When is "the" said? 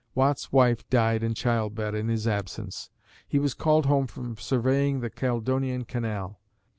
5.01-5.11